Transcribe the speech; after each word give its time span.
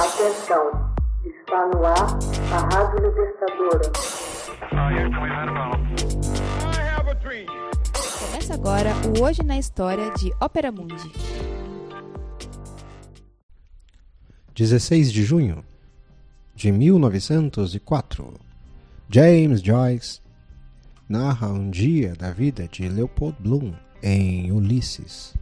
Atenção, 0.00 0.94
está 1.26 1.66
no 1.66 1.84
ar 1.84 2.18
a 2.54 2.74
Rádio 2.74 3.06
Libertadora. 3.06 3.92
Começa 8.18 8.54
agora 8.54 8.94
o 9.06 9.22
Hoje 9.22 9.42
na 9.42 9.58
História 9.58 10.10
de 10.12 10.32
Ópera 10.40 10.72
Mundi. 10.72 11.12
16 14.54 15.12
de 15.12 15.22
junho 15.22 15.62
de 16.54 16.72
1904. 16.72 18.32
James 19.10 19.60
Joyce 19.60 20.22
narra 21.06 21.48
um 21.48 21.68
dia 21.68 22.14
da 22.14 22.30
vida 22.30 22.66
de 22.66 22.88
Leopold 22.88 23.36
Bloom 23.38 23.74
em 24.02 24.50
Ulisses. 24.50 25.34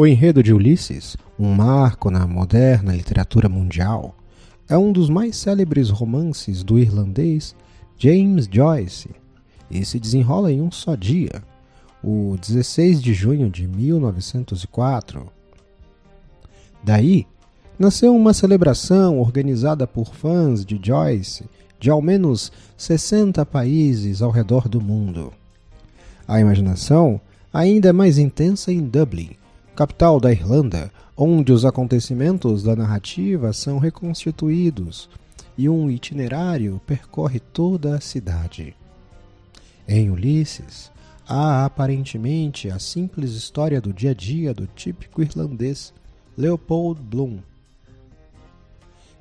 O 0.00 0.06
enredo 0.06 0.44
de 0.44 0.54
Ulisses, 0.54 1.16
um 1.36 1.52
marco 1.52 2.08
na 2.08 2.24
moderna 2.24 2.94
literatura 2.94 3.48
mundial, 3.48 4.14
é 4.68 4.78
um 4.78 4.92
dos 4.92 5.10
mais 5.10 5.34
célebres 5.34 5.90
romances 5.90 6.62
do 6.62 6.78
irlandês 6.78 7.52
James 7.96 8.48
Joyce 8.48 9.10
e 9.68 9.84
se 9.84 9.98
desenrola 9.98 10.52
em 10.52 10.62
um 10.62 10.70
só 10.70 10.94
dia, 10.94 11.42
o 12.00 12.36
16 12.40 13.02
de 13.02 13.12
junho 13.12 13.50
de 13.50 13.66
1904. 13.66 15.26
Daí, 16.84 17.26
nasceu 17.76 18.14
uma 18.14 18.32
celebração 18.32 19.18
organizada 19.18 19.84
por 19.84 20.14
fãs 20.14 20.64
de 20.64 20.78
Joyce 20.80 21.44
de 21.80 21.90
ao 21.90 22.00
menos 22.00 22.52
60 22.76 23.44
países 23.46 24.22
ao 24.22 24.30
redor 24.30 24.68
do 24.68 24.80
mundo. 24.80 25.32
A 26.28 26.38
imaginação 26.38 27.20
ainda 27.52 27.88
é 27.88 27.92
mais 27.92 28.16
intensa 28.16 28.70
em 28.70 28.78
Dublin, 28.78 29.30
capital 29.78 30.18
da 30.18 30.32
Irlanda, 30.32 30.90
onde 31.16 31.52
os 31.52 31.64
acontecimentos 31.64 32.64
da 32.64 32.74
narrativa 32.74 33.52
são 33.52 33.78
reconstituídos 33.78 35.08
e 35.56 35.68
um 35.68 35.88
itinerário 35.88 36.80
percorre 36.84 37.38
toda 37.38 37.94
a 37.94 38.00
cidade. 38.00 38.74
Em 39.86 40.10
Ulisses, 40.10 40.90
há 41.28 41.64
aparentemente 41.64 42.68
a 42.68 42.80
simples 42.80 43.34
história 43.34 43.80
do 43.80 43.92
dia 43.92 44.10
a 44.10 44.14
dia 44.14 44.52
do 44.52 44.66
típico 44.66 45.22
irlandês 45.22 45.94
Leopold 46.36 47.00
Bloom. 47.00 47.38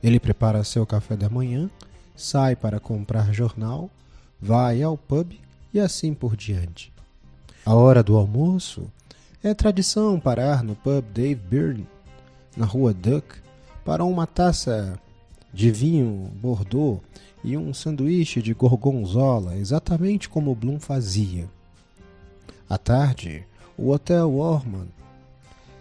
Ele 0.01 0.19
prepara 0.19 0.63
seu 0.63 0.87
café 0.87 1.15
da 1.15 1.29
manhã, 1.29 1.69
sai 2.15 2.55
para 2.55 2.79
comprar 2.79 3.31
jornal, 3.31 3.91
vai 4.41 4.81
ao 4.81 4.97
pub 4.97 5.33
e 5.71 5.79
assim 5.79 6.15
por 6.15 6.35
diante. 6.35 6.91
A 7.63 7.75
hora 7.75 8.01
do 8.01 8.17
almoço 8.17 8.91
é 9.43 9.53
tradição 9.53 10.19
parar 10.19 10.63
no 10.63 10.75
pub 10.75 11.05
Dave 11.13 11.35
Byrne, 11.35 11.87
na 12.55 12.65
rua 12.65 12.93
Duck, 12.93 13.35
para 13.85 14.03
uma 14.03 14.25
taça 14.25 14.99
de 15.53 15.71
vinho 15.71 16.31
Bordeaux 16.41 17.01
e 17.43 17.55
um 17.55 17.73
sanduíche 17.73 18.41
de 18.41 18.53
gorgonzola, 18.53 19.55
exatamente 19.55 20.27
como 20.27 20.55
Bloom 20.55 20.79
fazia. 20.79 21.47
À 22.69 22.77
tarde, 22.77 23.45
o 23.77 23.91
Hotel 23.91 24.33
Ormond 24.33 24.89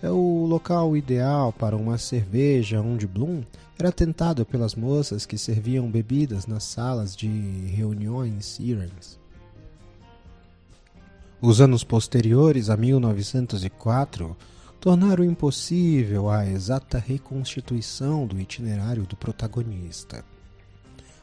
é 0.03 0.11
o 0.11 0.45
local 0.47 0.97
ideal 0.97 1.53
para 1.53 1.77
uma 1.77 1.99
cerveja 1.99 2.81
onde 2.81 3.07
Bloom 3.07 3.43
era 3.79 3.91
tentado 3.91 4.45
pelas 4.45 4.75
moças 4.75 5.27
que 5.27 5.37
serviam 5.37 5.91
bebidas 5.91 6.47
nas 6.47 6.65
salas 6.65 7.17
de 7.17 7.27
reuniões 7.27 8.59
Irans. 8.61 9.19
Os 11.41 11.61
anos 11.61 11.85
posteriores 11.85 12.71
a 12.71 12.79
1904 12.79 14.35
tornaram 14.81 15.23
impossível 15.23 16.31
a 16.31 16.47
exata 16.47 16.99
reconstituição 16.99 18.27
do 18.27 18.41
itinerário 18.41 19.03
do 19.05 19.17
protagonista. 19.17 20.25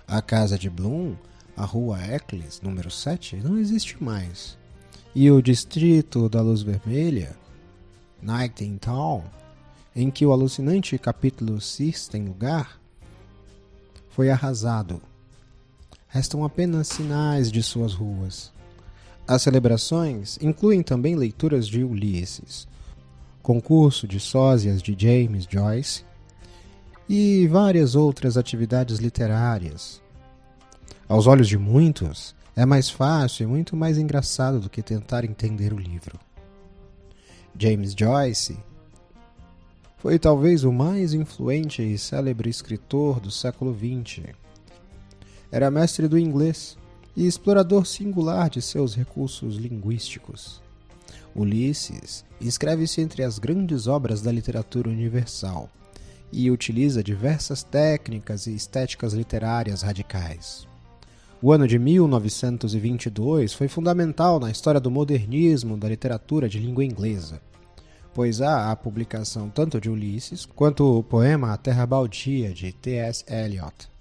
A 0.07 0.21
casa 0.21 0.57
de 0.57 0.69
Bloom, 0.69 1.15
a 1.57 1.65
rua 1.65 1.99
Eccles, 2.05 2.61
número 2.61 2.91
7, 2.91 3.37
não 3.37 3.57
existe 3.57 4.01
mais. 4.03 4.55
E 5.15 5.31
o 5.31 5.41
distrito 5.41 6.29
da 6.29 6.41
Luz 6.41 6.61
Vermelha, 6.61 7.35
Night 8.21 8.63
in 8.63 8.77
Town, 8.77 9.23
em 9.95 10.11
que 10.11 10.25
o 10.25 10.31
alucinante 10.31 10.95
capítulo 10.99 11.59
Cis 11.59 12.07
tem 12.07 12.25
lugar, 12.25 12.79
foi 14.09 14.29
arrasado. 14.29 15.01
Restam 16.07 16.45
apenas 16.45 16.87
sinais 16.87 17.51
de 17.51 17.63
suas 17.63 17.93
ruas. 17.93 18.53
As 19.27 19.41
celebrações 19.41 20.37
incluem 20.41 20.83
também 20.83 21.15
leituras 21.15 21.67
de 21.67 21.83
Ulisses, 21.83 22.67
concurso 23.41 24.05
de 24.05 24.19
sósias 24.19 24.81
de 24.81 24.95
James 24.97 25.47
Joyce 25.49 26.03
e 27.07 27.47
várias 27.47 27.95
outras 27.95 28.37
atividades 28.37 28.97
literárias. 28.97 30.01
Aos 31.07 31.25
olhos 31.25 31.47
de 31.47 31.57
muitos, 31.57 32.35
é 32.55 32.65
mais 32.65 32.89
fácil 32.89 33.43
e 33.43 33.47
muito 33.47 33.75
mais 33.75 33.97
engraçado 33.97 34.59
do 34.59 34.69
que 34.69 34.81
tentar 34.81 35.23
entender 35.23 35.73
o 35.73 35.79
livro. 35.79 36.19
James 37.57 37.95
Joyce 37.97 38.57
foi 39.97 40.19
talvez 40.19 40.65
o 40.65 40.71
mais 40.71 41.13
influente 41.13 41.81
e 41.81 41.97
célebre 41.97 42.49
escritor 42.49 43.21
do 43.21 43.31
século 43.31 43.73
XX. 43.73 44.33
Era 45.49 45.71
mestre 45.71 46.09
do 46.09 46.17
inglês 46.17 46.77
e 47.15 47.27
explorador 47.27 47.85
singular 47.85 48.49
de 48.49 48.61
seus 48.61 48.95
recursos 48.95 49.55
linguísticos. 49.55 50.61
Ulisses 51.35 52.23
escreve-se 52.39 53.01
entre 53.01 53.23
as 53.23 53.39
grandes 53.39 53.87
obras 53.87 54.21
da 54.21 54.31
literatura 54.31 54.89
universal 54.89 55.69
e 56.31 56.49
utiliza 56.49 57.03
diversas 57.03 57.63
técnicas 57.63 58.47
e 58.47 58.55
estéticas 58.55 59.13
literárias 59.13 59.81
radicais. 59.81 60.67
O 61.41 61.51
ano 61.51 61.67
de 61.67 61.77
1922 61.77 63.53
foi 63.53 63.67
fundamental 63.67 64.39
na 64.39 64.49
história 64.49 64.79
do 64.79 64.89
modernismo 64.89 65.77
da 65.77 65.89
literatura 65.89 66.47
de 66.47 66.57
língua 66.57 66.85
inglesa, 66.85 67.41
pois 68.13 68.41
há 68.41 68.71
a 68.71 68.75
publicação 68.75 69.49
tanto 69.49 69.81
de 69.81 69.89
Ulisses 69.89 70.45
quanto 70.45 70.99
o 70.99 71.03
poema 71.03 71.53
A 71.53 71.57
Terra 71.57 71.85
Baldia 71.85 72.53
de 72.53 72.71
T.S. 72.71 73.25
Eliot. 73.27 73.92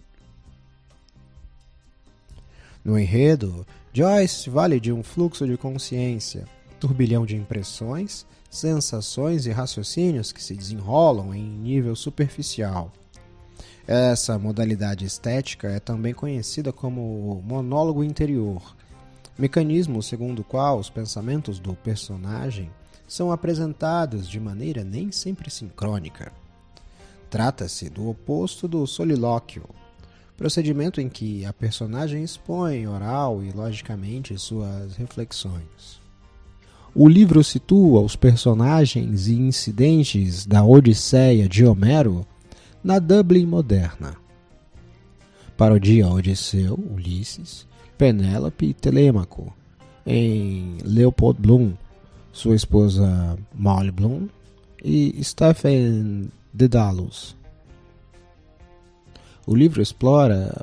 No 2.84 2.98
enredo, 2.98 3.65
Joyce 3.93 4.50
vale 4.50 4.81
de 4.81 4.93
um 4.93 5.03
fluxo 5.03 5.47
de 5.47 5.56
consciência, 5.56 6.47
turbilhão 6.81 7.25
de 7.25 7.37
impressões, 7.37 8.26
sensações 8.50 9.47
e 9.47 9.50
raciocínios 9.50 10.32
que 10.32 10.43
se 10.43 10.54
desenrolam 10.54 11.32
em 11.32 11.43
nível 11.43 11.94
superficial. 11.94 12.93
Essa 13.87 14.38
modalidade 14.38 15.04
estética 15.04 15.69
é 15.69 15.78
também 15.81 16.12
conhecida 16.12 16.72
como 16.72 17.43
monólogo 17.47 18.03
interior, 18.03 18.76
mecanismo 19.38 20.03
segundo 20.03 20.41
o 20.41 20.44
qual 20.44 20.78
os 20.78 20.91
pensamentos 20.91 21.59
do 21.59 21.75
personagem 21.75 22.70
são 23.06 23.31
apresentados 23.31 24.28
de 24.28 24.41
maneira 24.41 24.82
nem 24.82 25.12
sempre 25.12 25.50
sincrônica. 25.50 26.32
Trata-se 27.31 27.88
do 27.88 28.09
oposto 28.09 28.66
do 28.66 28.87
solilóquio, 28.87 29.64
procedimento 30.37 31.00
em 31.00 31.09
que 31.09 31.44
a 31.44 31.53
personagem 31.53 32.22
expõe 32.22 32.87
oral 32.87 33.43
e 33.43 33.50
logicamente 33.53 34.38
suas 34.38 34.97
reflexões. 34.97 36.00
O 36.94 37.09
livro 37.09 37.43
situa 37.43 38.00
os 38.00 38.16
personagens 38.16 39.28
e 39.28 39.34
incidentes 39.34 40.44
da 40.44 40.62
Odisseia 40.62 41.48
de 41.48 41.65
Homero 41.65 42.26
na 42.84 42.98
Dublin 42.98 43.47
moderna. 43.47 44.16
Parodia 45.56 46.09
Odisseu, 46.09 46.78
Ulisses, 46.93 47.66
Penélope 47.97 48.66
e 48.66 48.75
Telêmaco, 48.75 49.54
em 50.04 50.76
Leopold 50.84 51.41
Bloom, 51.41 51.72
sua 52.32 52.56
esposa 52.56 53.38
Molly 53.54 53.91
Bloom 53.91 54.28
e 54.84 55.22
Stephen 55.22 56.28
Dedalus, 56.53 57.37
o 59.46 59.54
livro 59.54 59.82
explora 59.82 60.54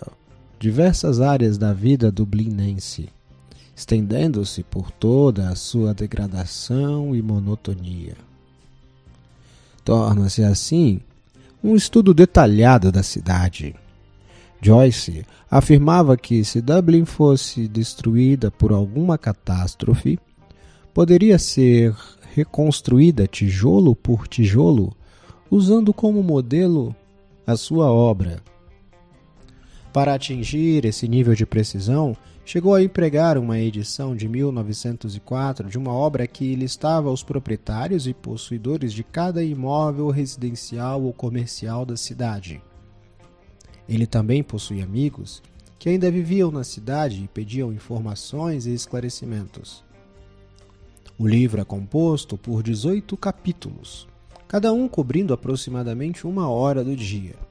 diversas 0.59 1.21
áreas 1.21 1.57
da 1.57 1.73
vida 1.73 2.11
dublinense, 2.11 3.09
estendendo-se 3.75 4.63
por 4.63 4.91
toda 4.91 5.49
a 5.49 5.55
sua 5.55 5.93
degradação 5.93 7.15
e 7.15 7.21
monotonia. 7.21 8.15
Torna-se 9.83 10.43
assim 10.43 10.99
um 11.63 11.75
estudo 11.75 12.13
detalhado 12.13 12.91
da 12.91 13.03
cidade. 13.03 13.75
Joyce 14.61 15.25
afirmava 15.49 16.17
que 16.17 16.43
se 16.43 16.61
Dublin 16.61 17.05
fosse 17.05 17.67
destruída 17.67 18.51
por 18.51 18.71
alguma 18.71 19.17
catástrofe, 19.17 20.19
poderia 20.93 21.39
ser 21.39 21.95
reconstruída 22.33 23.27
tijolo 23.27 23.95
por 23.95 24.27
tijolo, 24.27 24.95
usando 25.49 25.93
como 25.93 26.21
modelo 26.21 26.95
a 27.47 27.55
sua 27.55 27.91
obra. 27.91 28.41
Para 29.91 30.13
atingir 30.13 30.85
esse 30.85 31.07
nível 31.07 31.33
de 31.33 31.47
precisão, 31.47 32.15
chegou 32.45 32.75
a 32.75 32.83
empregar 32.83 33.39
uma 33.39 33.59
edição 33.59 34.15
de 34.15 34.27
1904 34.27 35.67
de 35.67 35.79
uma 35.79 35.91
obra 35.91 36.27
que 36.27 36.55
listava 36.55 37.11
os 37.11 37.23
proprietários 37.23 38.05
e 38.05 38.13
possuidores 38.13 38.93
de 38.93 39.03
cada 39.03 39.43
imóvel 39.43 40.09
residencial 40.09 41.01
ou 41.01 41.11
comercial 41.11 41.85
da 41.85 41.97
cidade. 41.97 42.61
Ele 43.87 44.05
também 44.05 44.43
possuía 44.43 44.83
amigos 44.83 45.41
que 45.79 45.89
ainda 45.89 46.11
viviam 46.11 46.51
na 46.51 46.63
cidade 46.63 47.23
e 47.23 47.27
pediam 47.27 47.73
informações 47.73 48.67
e 48.67 48.73
esclarecimentos. 48.73 49.83
O 51.17 51.27
livro 51.27 51.59
é 51.59 51.65
composto 51.65 52.37
por 52.37 52.61
18 52.61 53.17
capítulos, 53.17 54.07
cada 54.47 54.71
um 54.71 54.87
cobrindo 54.87 55.33
aproximadamente 55.33 56.27
uma 56.27 56.47
hora 56.47 56.83
do 56.83 56.95
dia. 56.95 57.48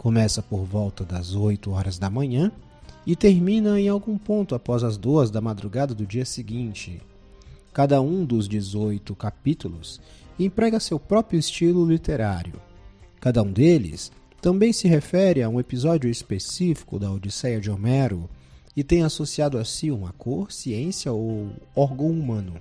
Começa 0.00 0.40
por 0.40 0.64
volta 0.64 1.04
das 1.04 1.34
8 1.34 1.72
horas 1.72 1.98
da 1.98 2.08
manhã 2.08 2.50
e 3.06 3.14
termina 3.14 3.78
em 3.78 3.86
algum 3.86 4.16
ponto 4.16 4.54
após 4.54 4.82
as 4.82 4.96
duas 4.96 5.30
da 5.30 5.42
madrugada 5.42 5.94
do 5.94 6.06
dia 6.06 6.24
seguinte. 6.24 7.02
Cada 7.70 8.00
um 8.00 8.24
dos 8.24 8.48
18 8.48 9.14
capítulos 9.14 10.00
emprega 10.38 10.80
seu 10.80 10.98
próprio 10.98 11.38
estilo 11.38 11.84
literário. 11.84 12.54
Cada 13.20 13.42
um 13.42 13.52
deles 13.52 14.10
também 14.40 14.72
se 14.72 14.88
refere 14.88 15.42
a 15.42 15.50
um 15.50 15.60
episódio 15.60 16.08
específico 16.08 16.98
da 16.98 17.12
Odisseia 17.12 17.60
de 17.60 17.70
Homero 17.70 18.26
e 18.74 18.82
tem 18.82 19.02
associado 19.02 19.58
a 19.58 19.66
si 19.66 19.90
uma 19.90 20.14
cor, 20.14 20.50
ciência 20.50 21.12
ou 21.12 21.50
órgão 21.76 22.08
humano. 22.10 22.54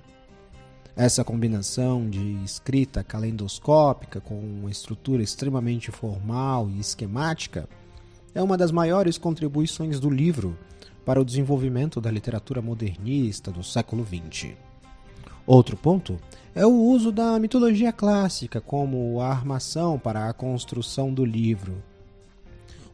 Essa 0.99 1.23
combinação 1.23 2.09
de 2.09 2.43
escrita 2.43 3.01
calendoscópica 3.05 4.19
com 4.19 4.37
uma 4.37 4.69
estrutura 4.69 5.23
extremamente 5.23 5.91
formal 5.91 6.69
e 6.69 6.77
esquemática 6.77 7.69
é 8.35 8.43
uma 8.43 8.57
das 8.57 8.69
maiores 8.69 9.17
contribuições 9.17 9.97
do 9.97 10.09
livro 10.09 10.59
para 11.05 11.21
o 11.21 11.23
desenvolvimento 11.23 12.01
da 12.01 12.11
literatura 12.11 12.61
modernista 12.61 13.49
do 13.49 13.63
século 13.63 14.05
XX. 14.05 14.57
Outro 15.47 15.77
ponto 15.77 16.19
é 16.53 16.65
o 16.65 16.73
uso 16.73 17.13
da 17.13 17.39
mitologia 17.39 17.93
clássica 17.93 18.59
como 18.59 19.21
a 19.21 19.29
armação 19.29 19.97
para 19.97 20.27
a 20.27 20.33
construção 20.33 21.13
do 21.13 21.23
livro. 21.23 21.81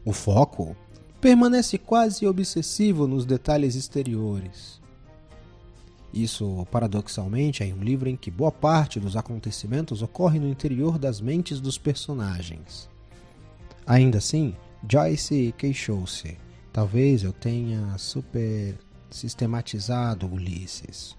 O 0.04 0.12
foco 0.12 0.76
permanece 1.20 1.76
quase 1.76 2.24
obsessivo 2.24 3.08
nos 3.08 3.26
detalhes 3.26 3.74
exteriores. 3.74 4.85
Isso, 6.16 6.66
paradoxalmente, 6.70 7.62
é 7.62 7.66
um 7.74 7.82
livro 7.82 8.08
em 8.08 8.16
que 8.16 8.30
boa 8.30 8.50
parte 8.50 8.98
dos 8.98 9.18
acontecimentos 9.18 10.00
ocorre 10.00 10.38
no 10.38 10.48
interior 10.48 10.98
das 10.98 11.20
mentes 11.20 11.60
dos 11.60 11.76
personagens. 11.76 12.88
Ainda 13.86 14.16
assim, 14.16 14.56
Joyce 14.90 15.54
queixou-se. 15.58 16.38
Talvez 16.72 17.22
eu 17.22 17.34
tenha 17.34 17.98
super 17.98 18.78
sistematizado 19.10 20.26
Ulisses. 20.26 21.14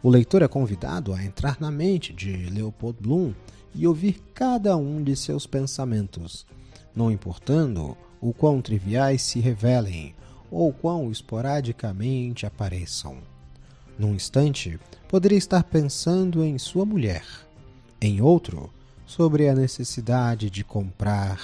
O 0.00 0.08
leitor 0.08 0.42
é 0.42 0.48
convidado 0.48 1.12
a 1.12 1.20
entrar 1.24 1.60
na 1.60 1.70
mente 1.72 2.12
de 2.12 2.30
Leopold 2.50 3.00
Bloom 3.00 3.34
e 3.74 3.84
ouvir 3.84 4.22
cada 4.32 4.76
um 4.76 5.02
de 5.02 5.16
seus 5.16 5.44
pensamentos, 5.44 6.46
não 6.94 7.10
importando 7.10 7.96
o 8.20 8.32
quão 8.32 8.62
triviais 8.62 9.22
se 9.22 9.40
revelem 9.40 10.14
ou 10.52 10.72
quão 10.72 11.10
esporadicamente 11.10 12.46
apareçam. 12.46 13.31
Num 13.98 14.14
instante, 14.14 14.78
poderia 15.08 15.38
estar 15.38 15.62
pensando 15.64 16.42
em 16.42 16.58
sua 16.58 16.84
mulher, 16.84 17.24
em 18.00 18.20
outro, 18.20 18.72
sobre 19.04 19.48
a 19.48 19.54
necessidade 19.54 20.48
de 20.48 20.64
comprar 20.64 21.38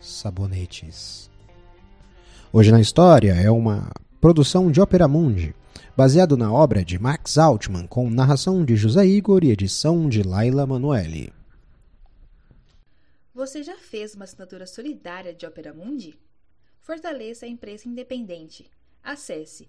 sabonetes. 0.00 1.30
Hoje 2.52 2.72
na 2.72 2.80
História 2.80 3.34
é 3.34 3.50
uma 3.50 3.92
produção 4.20 4.70
de 4.70 4.80
Ópera 4.80 5.06
Mundi, 5.06 5.54
baseado 5.96 6.36
na 6.36 6.50
obra 6.50 6.84
de 6.84 6.98
Max 6.98 7.36
Altman, 7.36 7.86
com 7.86 8.08
narração 8.08 8.64
de 8.64 8.74
José 8.74 9.06
Igor 9.06 9.44
e 9.44 9.50
edição 9.50 10.08
de 10.08 10.22
Laila 10.22 10.66
Manoeli. 10.66 11.32
Você 13.34 13.62
já 13.62 13.76
fez 13.76 14.14
uma 14.14 14.24
assinatura 14.24 14.66
solidária 14.66 15.34
de 15.34 15.46
Ópera 15.46 15.72
Mundi? 15.72 16.18
Fortaleça 16.80 17.46
a 17.46 17.48
empresa 17.48 17.88
independente. 17.88 18.68
Acesse 19.02 19.68